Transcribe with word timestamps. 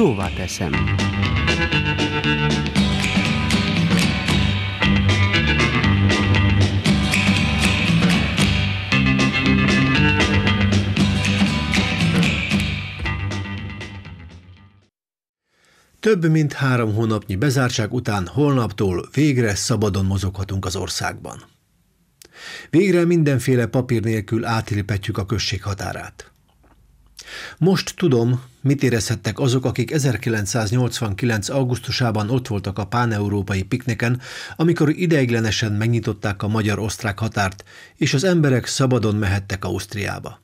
Szóvá 0.00 0.28
teszem. 0.28 0.72
Több 16.00 16.30
mint 16.30 16.52
három 16.52 16.94
hónapnyi 16.94 17.36
bezártság 17.36 17.92
után 17.92 18.26
holnaptól 18.26 19.08
végre 19.14 19.54
szabadon 19.54 20.04
mozoghatunk 20.04 20.64
az 20.64 20.76
országban. 20.76 21.42
Végre 22.70 23.04
mindenféle 23.04 23.66
papír 23.66 24.02
nélkül 24.02 24.44
átléphetjük 24.44 25.18
a 25.18 25.26
község 25.26 25.62
határát. 25.62 26.32
Most 27.58 27.94
tudom, 27.96 28.42
mit 28.60 28.82
érezhettek 28.82 29.38
azok, 29.38 29.64
akik 29.64 29.90
1989. 29.90 31.48
augusztusában 31.48 32.30
ott 32.30 32.48
voltak 32.48 32.78
a 32.78 32.86
páneurópai 32.86 33.62
pikniken, 33.62 34.20
amikor 34.56 34.88
ideiglenesen 34.88 35.72
megnyitották 35.72 36.42
a 36.42 36.48
magyar-osztrák 36.48 37.18
határt, 37.18 37.64
és 37.96 38.14
az 38.14 38.24
emberek 38.24 38.66
szabadon 38.66 39.16
mehettek 39.16 39.64
Ausztriába. 39.64 40.40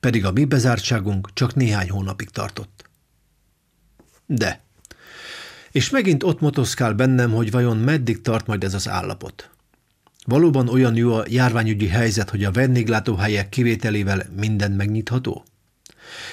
Pedig 0.00 0.24
a 0.24 0.32
mi 0.32 0.44
bezártságunk 0.44 1.30
csak 1.34 1.54
néhány 1.54 1.90
hónapig 1.90 2.30
tartott. 2.30 2.84
De. 4.26 4.62
És 5.72 5.90
megint 5.90 6.22
ott 6.22 6.40
motoszkál 6.40 6.92
bennem, 6.92 7.32
hogy 7.32 7.50
vajon 7.50 7.76
meddig 7.76 8.20
tart 8.20 8.46
majd 8.46 8.64
ez 8.64 8.74
az 8.74 8.88
állapot. 8.88 9.50
Valóban 10.26 10.68
olyan 10.68 10.96
jó 10.96 11.14
a 11.14 11.24
járványügyi 11.28 11.88
helyzet, 11.88 12.30
hogy 12.30 12.44
a 12.44 12.50
vendéglátóhelyek 12.50 13.48
kivételével 13.48 14.26
minden 14.36 14.72
megnyitható? 14.72 15.44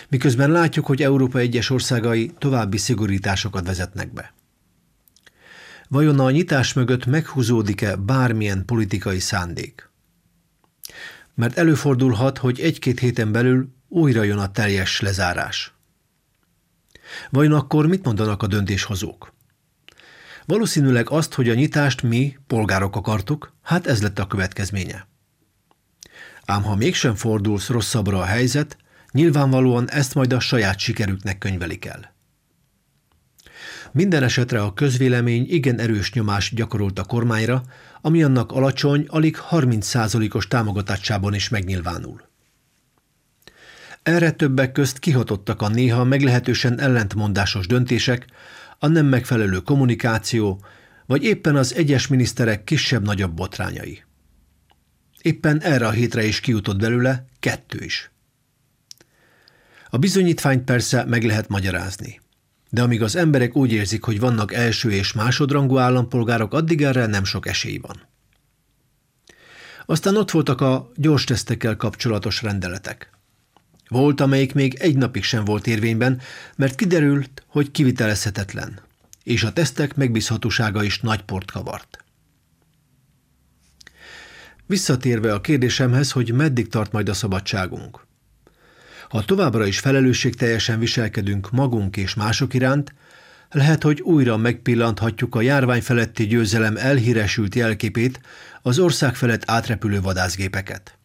Miközben 0.09 0.51
látjuk, 0.51 0.85
hogy 0.85 1.01
Európa 1.01 1.39
egyes 1.39 1.69
országai 1.69 2.33
további 2.37 2.77
szigorításokat 2.77 3.65
vezetnek 3.65 4.13
be. 4.13 4.33
Vajon 5.87 6.19
a 6.19 6.31
nyitás 6.31 6.73
mögött 6.73 7.05
meghúzódik-e 7.05 7.95
bármilyen 7.95 8.65
politikai 8.65 9.19
szándék? 9.19 9.89
Mert 11.35 11.57
előfordulhat, 11.57 12.37
hogy 12.37 12.59
egy-két 12.59 12.99
héten 12.99 13.31
belül 13.31 13.69
újra 13.87 14.23
jön 14.23 14.37
a 14.37 14.51
teljes 14.51 14.99
lezárás. 14.99 15.73
Vajon 17.29 17.53
akkor 17.53 17.87
mit 17.87 18.05
mondanak 18.05 18.43
a 18.43 18.47
döntéshozók? 18.47 19.33
Valószínűleg 20.45 21.09
azt, 21.09 21.33
hogy 21.33 21.49
a 21.49 21.53
nyitást 21.53 22.01
mi, 22.01 22.37
polgárok 22.47 22.95
akartuk, 22.95 23.53
hát 23.61 23.87
ez 23.87 24.01
lett 24.01 24.19
a 24.19 24.27
következménye. 24.27 25.07
Ám 26.45 26.63
ha 26.63 26.75
mégsem 26.75 27.15
fordulsz 27.15 27.67
rosszabbra 27.67 28.19
a 28.19 28.25
helyzet, 28.25 28.77
nyilvánvalóan 29.11 29.89
ezt 29.89 30.15
majd 30.15 30.33
a 30.33 30.39
saját 30.39 30.79
sikerüknek 30.79 31.37
könyvelik 31.37 31.85
el. 31.85 32.13
Minden 33.91 34.23
esetre 34.23 34.61
a 34.61 34.73
közvélemény 34.73 35.45
igen 35.49 35.79
erős 35.79 36.13
nyomást 36.13 36.55
gyakorolt 36.55 36.99
a 36.99 37.03
kormányra, 37.03 37.63
ami 38.01 38.23
annak 38.23 38.51
alacsony, 38.51 39.05
alig 39.07 39.37
30%-os 39.49 40.47
támogatásában 40.47 41.33
is 41.33 41.49
megnyilvánul. 41.49 42.29
Erre 44.03 44.31
többek 44.31 44.71
közt 44.71 44.99
kihatottak 44.99 45.61
a 45.61 45.67
néha 45.67 46.03
meglehetősen 46.03 46.79
ellentmondásos 46.79 47.67
döntések, 47.67 48.25
a 48.79 48.87
nem 48.87 49.05
megfelelő 49.05 49.59
kommunikáció, 49.59 50.63
vagy 51.05 51.23
éppen 51.23 51.55
az 51.55 51.75
egyes 51.75 52.07
miniszterek 52.07 52.63
kisebb-nagyobb 52.63 53.33
botrányai. 53.33 54.03
Éppen 55.21 55.61
erre 55.61 55.87
a 55.87 55.91
hétre 55.91 56.23
is 56.25 56.39
kijutott 56.39 56.79
belőle 56.79 57.25
kettő 57.39 57.83
is. 57.83 58.11
A 59.93 59.97
bizonyítványt 59.97 60.63
persze 60.63 61.05
meg 61.05 61.23
lehet 61.23 61.47
magyarázni, 61.47 62.19
de 62.69 62.81
amíg 62.81 63.01
az 63.01 63.15
emberek 63.15 63.55
úgy 63.55 63.71
érzik, 63.71 64.03
hogy 64.03 64.19
vannak 64.19 64.53
első 64.53 64.91
és 64.91 65.13
másodrangú 65.13 65.77
állampolgárok, 65.77 66.53
addig 66.53 66.83
erre 66.83 67.05
nem 67.05 67.23
sok 67.23 67.47
esély 67.47 67.77
van. 67.77 68.07
Aztán 69.85 70.17
ott 70.17 70.31
voltak 70.31 70.61
a 70.61 70.91
gyors 70.95 71.23
tesztekkel 71.23 71.75
kapcsolatos 71.75 72.41
rendeletek. 72.41 73.09
Volt, 73.87 74.21
amelyik 74.21 74.53
még 74.53 74.73
egy 74.73 74.97
napig 74.97 75.23
sem 75.23 75.45
volt 75.45 75.67
érvényben, 75.67 76.21
mert 76.55 76.75
kiderült, 76.75 77.43
hogy 77.47 77.71
kivitelezhetetlen, 77.71 78.79
és 79.23 79.43
a 79.43 79.53
tesztek 79.53 79.95
megbízhatósága 79.95 80.83
is 80.83 80.99
nagy 80.99 81.21
port 81.21 81.51
kavart. 81.51 82.03
Visszatérve 84.65 85.33
a 85.33 85.41
kérdésemhez, 85.41 86.11
hogy 86.11 86.33
meddig 86.33 86.67
tart 86.67 86.91
majd 86.91 87.09
a 87.09 87.13
szabadságunk. 87.13 88.09
Ha 89.11 89.25
továbbra 89.25 89.65
is 89.65 89.79
felelősségteljesen 89.79 90.79
viselkedünk 90.79 91.51
magunk 91.51 91.97
és 91.97 92.13
mások 92.13 92.53
iránt, 92.53 92.93
lehet, 93.49 93.83
hogy 93.83 94.01
újra 94.01 94.37
megpillanthatjuk 94.37 95.35
a 95.35 95.41
járvány 95.41 95.81
feletti 95.81 96.27
győzelem 96.27 96.77
elhíresült 96.77 97.55
jelképét, 97.55 98.21
az 98.61 98.79
ország 98.79 99.15
felett 99.15 99.43
átrepülő 99.45 100.01
vadászgépeket. 100.01 100.97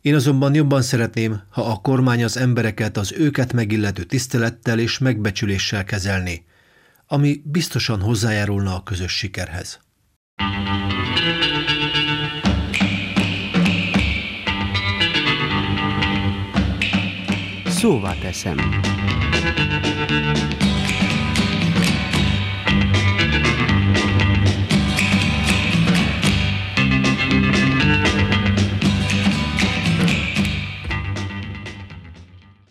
Én 0.00 0.14
azonban 0.14 0.54
jobban 0.54 0.82
szeretném, 0.82 1.42
ha 1.50 1.62
a 1.62 1.80
kormány 1.80 2.24
az 2.24 2.36
embereket 2.36 2.96
az 2.96 3.12
őket 3.12 3.52
megillető 3.52 4.04
tisztelettel 4.04 4.78
és 4.78 4.98
megbecsüléssel 4.98 5.84
kezelni, 5.84 6.44
ami 7.06 7.42
biztosan 7.44 8.00
hozzájárulna 8.00 8.74
a 8.74 8.82
közös 8.82 9.12
sikerhez. 9.12 9.80
Szóvá 17.80 18.14
teszem. 18.14 18.56